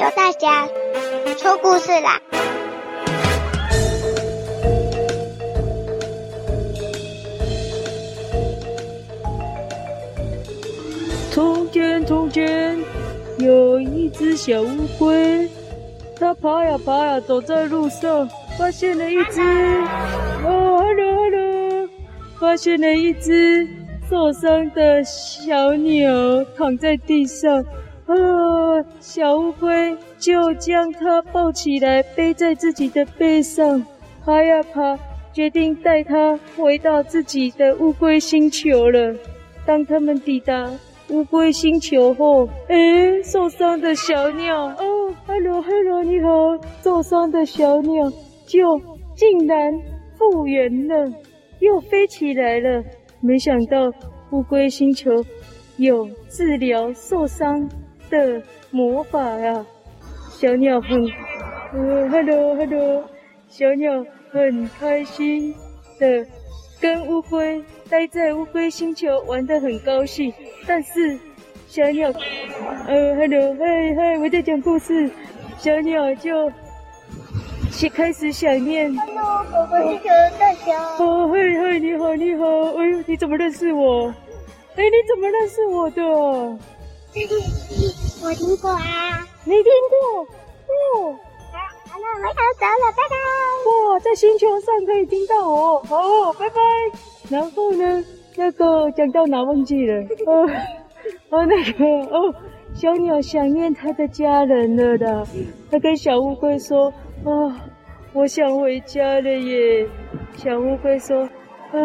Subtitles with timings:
[0.00, 0.66] 有大侠
[1.36, 2.18] 说故事啦！
[11.30, 12.78] 从前，从前
[13.38, 15.46] 有一只小乌龟，
[16.18, 18.26] 它爬呀爬呀，走在路上，
[18.58, 19.42] 发现了一只
[20.46, 21.88] 哦，hello hello，
[22.38, 23.68] 发现了一只
[24.10, 27.64] 受伤的小鸟躺在地上。
[28.06, 28.16] 啊！
[28.98, 33.86] 小乌龟就将它抱起来，背在自己的背上，
[34.24, 34.98] 爬呀爬，
[35.32, 39.14] 决定带它回到自己的乌龟星球了。
[39.64, 40.68] 当他们抵达
[41.10, 48.10] 乌龟星球后，哎，受伤的小鸟，哦，hello hello，你好，受伤的小鸟
[48.44, 48.60] 就
[49.14, 49.72] 竟然
[50.18, 51.12] 复原了，
[51.60, 52.82] 又飞起来了。
[53.20, 53.92] 没想到
[54.30, 55.24] 乌龟星球
[55.76, 57.68] 有治疗受伤
[58.08, 59.64] 的魔法呀，
[60.30, 61.04] 小鸟很，
[61.72, 63.04] 呃，hello hello，
[63.48, 65.54] 小鸟很开心
[65.98, 66.26] 的
[66.80, 70.32] 跟乌龟待在乌龟星球玩得很高兴，
[70.66, 71.18] 但是
[71.66, 72.10] 小鸟，
[72.86, 75.10] 呃，hello，嗨嗨，我在讲故事，
[75.58, 76.50] 小鸟就
[77.70, 82.44] 开开始想念，hello，狗狗星球大侠，哦，嗨嗨，你好你好，
[82.76, 84.12] 哎呦，你怎么认识我？
[84.76, 86.02] 哎，你怎么认识我的？
[88.22, 91.16] 我听过啊，没听过哦。
[91.52, 93.16] 好，好了，我要走了，拜拜。
[93.66, 96.60] 哇，在星球上可以听到哦，好哦，拜拜。
[97.30, 98.04] 然后呢，
[98.36, 100.02] 那个讲到哪忘记了？
[100.26, 100.46] 哦，
[101.30, 101.84] 哦，那个
[102.14, 102.34] 哦，
[102.74, 105.26] 小鸟想念它的家人了的。
[105.70, 107.52] 它跟小乌龟说：“啊、哦，
[108.12, 109.86] 我想回家了耶。”
[110.36, 111.22] 小乌龟说
[111.72, 111.78] ：“啊。”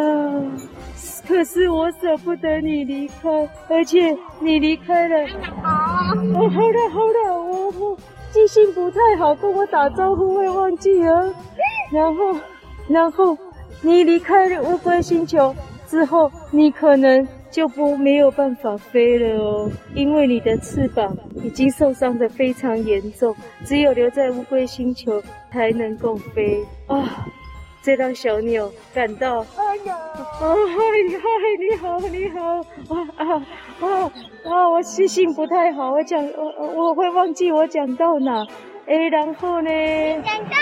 [1.28, 5.28] 可是我舍不得你离开，而且你离开了。
[5.64, 7.98] 哦，好了好了，我我
[8.32, 11.24] 记性不太好，跟我打招呼会忘记啊。
[11.92, 12.36] 然后，
[12.88, 13.36] 然后
[13.82, 15.56] 你离开了乌龟星球
[15.88, 23.34] 之后，你可能就不没有办法飞了哦，因为你的翅膀已经受伤的非常严重，
[23.64, 25.24] 只有留在乌龟星球
[25.54, 27.26] 才能够飞啊。
[27.82, 29.96] 这让小鸟感到，哎呀，
[30.42, 30.76] 哦，嗨
[31.18, 32.58] 嗨，你好，你好，
[32.94, 33.24] 啊啊
[33.80, 34.12] 啊
[34.44, 34.70] 啊！
[34.70, 38.46] 我记性不太好，我讲我我会忘记我讲到哪，
[38.86, 39.70] 哎，然后呢？
[40.26, 40.56] 讲到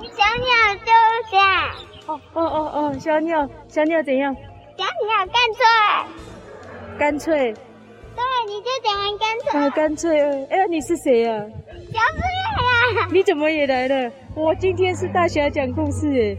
[0.00, 0.92] 小鸟就
[1.28, 1.36] 是，
[2.06, 4.34] 哦哦哦哦，小鸟小鸟怎样？
[4.78, 5.64] 小鸟干脆，
[6.98, 11.30] 干脆，对，你就讲完干脆，啊，干脆，哎呀，你是谁呀？
[11.30, 12.18] 小四
[12.96, 14.10] 月呀，你怎么也来了？
[14.34, 16.08] 我今天是大侠讲故事。
[16.08, 16.36] 哎。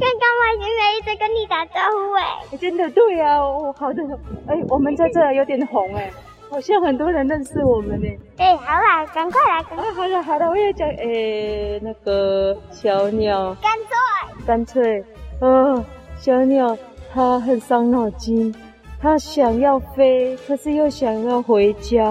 [0.00, 4.02] 刚刚外星人一直跟你打招呼哎、欸，真的对啊，哦，好的，
[4.48, 6.12] 哎、欸，我们在这有点红哎、欸，
[6.50, 8.18] 好像很多人认识我们呢、欸。
[8.38, 9.62] 哎，好啦，赶快来，啊，
[9.94, 15.04] 好了好了，我也讲，哎、欸，那个小鸟，干脆，干脆，
[15.40, 15.84] 哦，
[16.18, 16.76] 小鸟
[17.14, 18.54] 它很伤脑筋，
[19.00, 22.04] 他想要飞，可是又想要回家，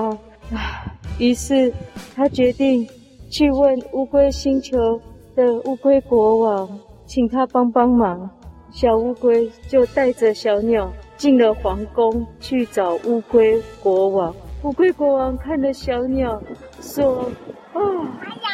[0.53, 0.85] 啊，
[1.17, 1.73] 于是
[2.15, 2.87] 他决定
[3.29, 5.01] 去问乌龟星球
[5.35, 6.79] 的乌龟国王。
[7.07, 8.29] 请他帮帮忙，
[8.71, 14.33] 小乌龟就带着小鸟进了皇宫去找乌龟国王。
[14.63, 16.41] 乌龟国王看了小鸟，
[16.79, 17.29] 说
[17.73, 18.53] ：“哦，哎呀，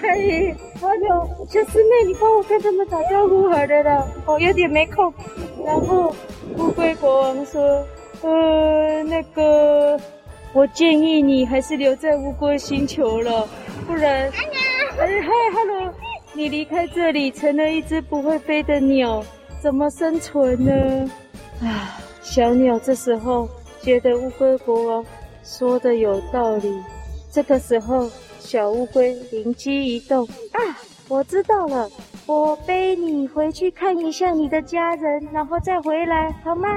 [0.00, 4.06] 嗨， 小鸟，小师妹，你帮我跟他们打招呼好了啦。
[4.26, 5.10] 我，有点没空。
[5.64, 6.14] 然后
[6.58, 7.82] 乌龟国王说
[8.20, 9.98] ：“呃，那个，
[10.52, 13.48] 我建议你还是留在乌龟星球了，
[13.86, 14.30] 不然，
[14.98, 15.90] 哎，嗨，hello。”
[16.34, 19.24] 你离开这里，成了一只不会飞的鸟，
[19.62, 21.10] 怎么生存呢？
[21.62, 23.48] 啊，小鸟这时候
[23.80, 25.06] 觉得乌龟国王
[25.42, 26.78] 说的有道理。
[27.30, 28.10] 这个时候，
[28.44, 30.22] 小乌龟灵机一动，
[30.52, 30.60] 啊，
[31.08, 31.88] 我知道了，
[32.26, 36.68] 我背你回去看一下你的家人，然后再回来，好吗？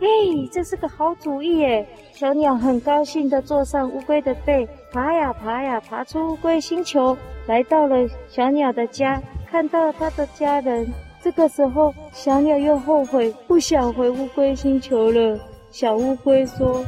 [0.00, 1.88] 嘿，这是个好主意耶！
[2.12, 7.16] 小鸟很高兴地坐上乌龟的背，爬呀爬呀，爬出乌龟星球。
[7.46, 7.96] 来到了
[8.28, 10.86] 小鸟的家，看到了他的家人。
[11.22, 15.38] 这个时候，小鸟又后悔，不想回乌龟星球了。
[15.70, 16.84] 小乌龟说：“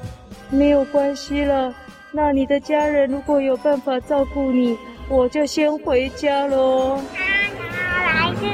[0.51, 1.73] 没有关系了，
[2.11, 4.79] 那你的家人如果有办法照顾你，
[5.09, 6.99] 我就先回家喽。”
[7.71, 8.47] 他来自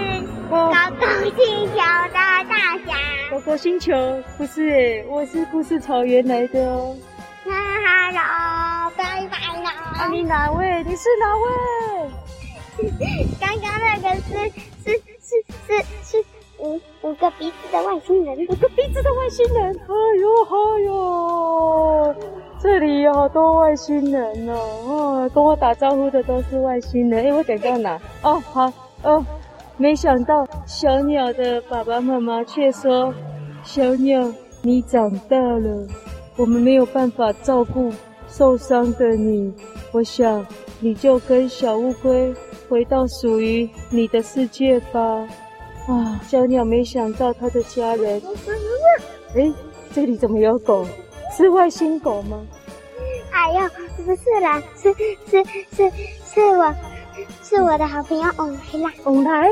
[0.50, 1.78] 高高星球的
[2.12, 2.94] 大侠。
[3.30, 6.96] 狗狗星球不是诶，我是故事草原来的哦。
[7.44, 9.66] 哈喽，拜拜喽。
[9.98, 10.82] 啊，你哪位？
[10.84, 11.48] 你是哪位？
[13.40, 14.50] 刚刚那个是
[14.84, 14.90] 是
[15.20, 15.30] 是
[15.66, 15.72] 是
[16.02, 16.24] 是
[16.58, 19.72] 五五个鼻子的外星人，五个鼻子的外星人。
[19.74, 20.44] 哎呦。
[23.24, 24.54] 好多外星人哦！
[24.86, 27.24] 哦，跟我打招呼的都是外星人。
[27.24, 27.98] 哎，我讲到哪？
[28.22, 28.70] 哦，好
[29.02, 29.24] 哦，
[29.78, 33.14] 没想到小鸟的爸爸妈妈却说
[33.64, 34.30] ：“小鸟，
[34.60, 35.86] 你长大了，
[36.36, 37.90] 我们没有办法照顾
[38.28, 39.50] 受伤的你。
[39.90, 40.46] 我想
[40.78, 42.30] 你就跟小乌龟
[42.68, 45.26] 回到属于你的世界吧。”
[45.88, 48.20] 啊，小鸟没想到它的家人，
[49.34, 49.50] 哎，
[49.94, 50.84] 这里怎么有狗？
[51.34, 52.38] 是外星狗吗？
[53.44, 53.60] 哎呦，
[54.06, 54.90] 不是啦，是
[55.26, 55.44] 是
[55.76, 55.90] 是
[56.24, 56.74] 是我，
[57.42, 58.92] 是我的好朋友翁来啦。
[59.04, 59.50] 翁来，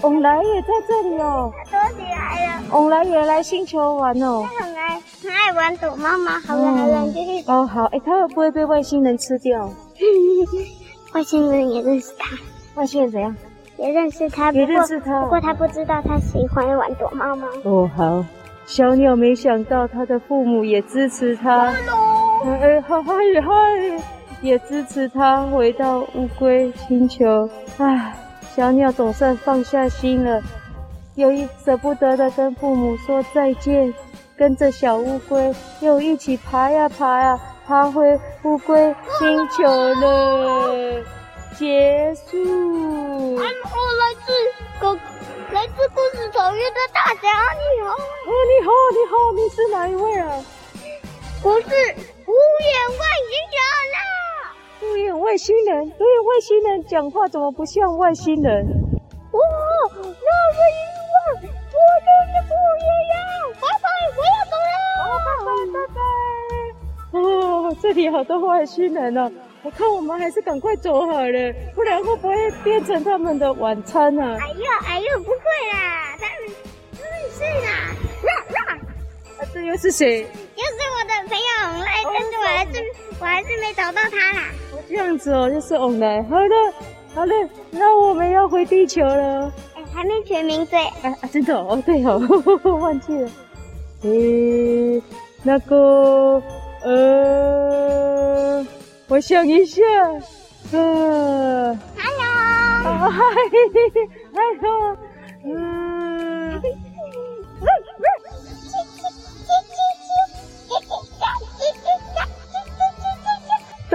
[0.00, 1.52] 翁来也在这里哦。
[1.70, 2.62] 多起来了。
[2.72, 4.42] 翁来也来星球玩哦。
[4.58, 4.88] 他很爱
[5.22, 7.44] 很爱玩躲猫猫，好了好了，继续。
[7.46, 9.70] 哦好，哎，他会不会被外星人吃掉？
[11.12, 12.36] 外星人也认识他。
[12.74, 13.36] 外星人怎样？
[13.76, 17.46] 也认识他，也认识他，不过他不知道他喜欢玩躲猫猫。
[17.64, 18.24] 哦，好，
[18.64, 21.74] 小鸟没想到他的父母也支持他，
[22.44, 24.04] 哎，嗨嗨嗨，
[24.40, 27.48] 也支持他回到乌龟星球。
[27.78, 28.14] 唉，
[28.54, 30.42] 小鸟总算放下心了，
[31.14, 33.92] 又一舍不得的跟父母说再见，
[34.36, 41.02] 跟着小乌龟又一起爬呀爬呀，爬回乌龟星球了。
[41.58, 42.36] 结束。
[43.34, 44.32] 我来自
[44.78, 44.94] 个
[45.52, 47.92] 来自故事草原的大侠，你好。
[47.92, 50.44] 哦，你好，你好，你是哪一位啊？
[51.42, 51.66] 我是
[52.26, 52.32] 无
[52.64, 53.58] 眼外星人
[53.94, 53.98] 啦。
[54.82, 58.66] 无眼外星人，对，外星人讲话怎么不像外星人？
[59.32, 59.40] 哇，
[59.94, 61.74] 那是因为我
[62.04, 63.14] 就是不一样。
[63.60, 63.86] 拜拜，
[64.16, 64.74] 我要走了。
[65.24, 66.00] 拜拜拜拜。
[67.18, 69.30] 哦，这里好多外星人哦。
[69.62, 74.22] 我看我们还是赶快走好了，不然会不会变成他们的晚餐呢？
[74.22, 74.38] 啊？
[74.40, 75.38] 哎呦哎呦，不会
[75.72, 76.54] 啦，他们
[76.92, 77.68] 他们是啦，
[78.22, 78.58] 那那，
[79.42, 80.26] 啊，这又是谁？
[80.56, 82.72] 又是我的朋友翁来，但是我还是
[83.20, 84.48] 我还是没找到他啦。
[84.88, 86.22] 这样子哦，就是翁来。
[86.24, 86.54] 好的
[87.14, 87.32] 好的，
[87.70, 89.52] 那我们要回地球了。
[89.74, 90.78] 哎，还没全名对。
[91.02, 93.30] 哎啊，真的哦，对哦，呵 呵忘记了。
[94.02, 95.02] 诶，
[95.42, 96.42] 那个
[96.82, 98.66] 呃。
[99.08, 99.82] 我想一下，
[100.72, 103.22] 呃，Hello，嗨
[104.34, 104.96] ，Hello，
[105.44, 105.54] 嗯，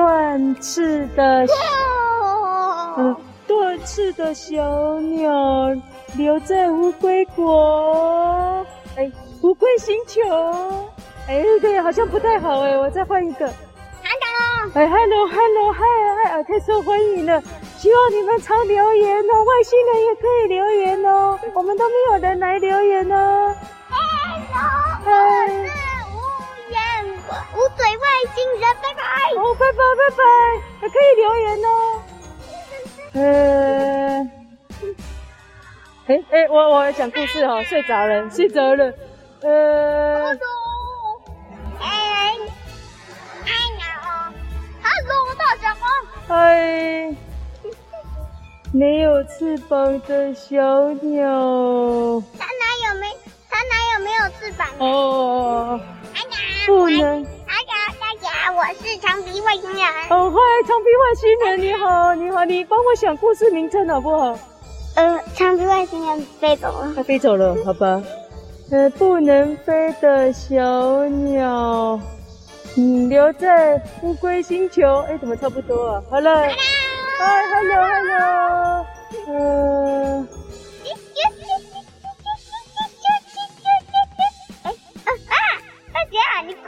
[0.01, 1.45] 断翅的，
[2.97, 3.15] 嗯，
[3.45, 5.69] 断翅的小鸟
[6.17, 8.65] 留在乌龟国，
[8.97, 9.11] 哎，
[9.43, 10.19] 乌龟星球，
[11.27, 13.45] 哎，对，好像不太好哎，我再换一个。
[14.73, 15.83] 哎，Hello，Hello，嗨
[16.23, 17.39] 嗨啊，太受欢迎了！
[17.77, 23.53] 希望你们常留言哦，外星人也可以留言哦，我们都没有人来留言哦。
[25.05, 25.80] Hello，我
[29.61, 29.67] 拜。
[29.67, 30.23] 哦，拜拜拜
[30.89, 31.69] 可以留言哦。
[33.13, 33.19] 呃，
[36.07, 38.93] 哎哎，我我讲故事哦，睡着了，睡着了。
[39.41, 40.37] 呃。
[46.27, 46.35] 嗨，
[48.73, 52.23] 没有翅膀的小鸟。
[52.39, 53.07] 它哪有没？
[53.49, 54.65] 它哪有没有翅膀？
[54.79, 55.79] 哦，
[56.13, 56.37] 大家
[56.67, 57.27] 不能。
[59.01, 59.81] 长鼻外星人。
[60.09, 64.37] 哦，嗨，长鼻外星人，你好，你好，你帮我想故事名称好不好？
[64.95, 66.93] 呃，长鼻外星人飞走了。
[66.95, 68.01] 它飞走了，好吧。
[68.71, 71.99] 呃，不能飞的小鸟。
[72.75, 76.03] 你留在乌龟星球，哎，怎么差不多啊？
[76.09, 76.47] 好了，
[77.17, 78.85] 嗨，hello，hello，
[79.27, 80.27] 嗯，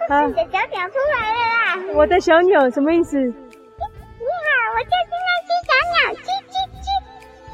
[0.08, 1.94] 姐，你故事的小鸟出来了啦！
[1.96, 3.18] 我的小鸟什么意思？
[3.18, 6.86] 你好，我就是那只小鸟，叽叽叽。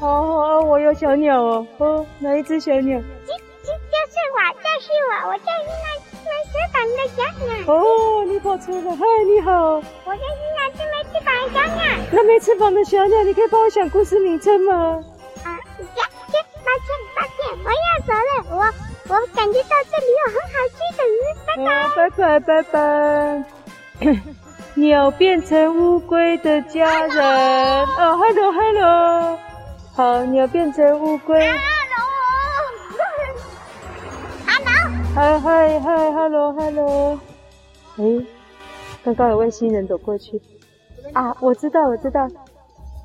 [0.00, 2.98] 好好，我有小鸟哦，哦，哪一只小鸟？
[2.98, 5.86] 叽叽，就是我，就是我，我就是那
[6.24, 6.30] 没。
[6.50, 11.78] 翅膀的小鸟哦，你跑出来，嗨，你好，我就是那只没翅膀的小鸟。
[12.10, 15.00] 那没翅膀的小鸟，你可以帮我想故事名称吗？
[15.44, 18.20] 啊，呀，抱歉，抱歉，我要走了。
[18.56, 21.98] 我我感觉到这里有很好吃的鱼，拜拜，拜
[22.38, 23.44] 拜，拜拜。
[24.80, 27.18] 鸟变成乌龟的家人，
[27.98, 29.36] 哦，hello，hello，
[29.96, 31.44] 好，鸟变成乌龟。
[35.12, 37.18] 嗨嗨嗨，hello hello，
[37.96, 38.04] 哎，
[39.02, 40.40] 刚刚有外星人走过去。
[41.12, 41.36] 啊！
[41.40, 42.28] 我知道我知道，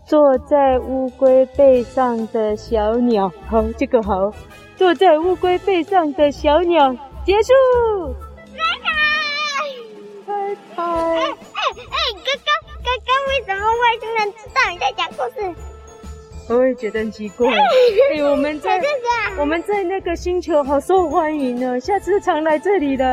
[0.06, 4.32] 坐在乌龟背上的小鸟，好，这个好，
[4.78, 7.54] 坐在乌龟背上的小鸟，结束，
[8.54, 8.64] 拜
[10.26, 10.84] 拜，拜拜。
[13.76, 15.54] 外星人知道你在讲故事。
[16.48, 17.52] 我也觉得很奇怪。
[17.52, 18.82] 哎，我们在
[19.38, 23.06] 我们在那个星球好受欢迎呢，下次常来这里的。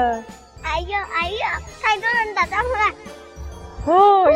[0.62, 1.38] 哎呦哎呦，
[1.80, 3.96] 太多人打招呼了。
[3.96, 4.32] 哦，哎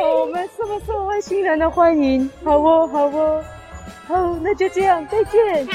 [0.00, 3.44] 呦，我们这么受外星人的欢迎，好哦好哦，
[4.06, 5.66] 好，那就这样，再见。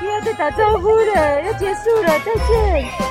[0.00, 3.09] 不要再打招呼了，要结束了，再见。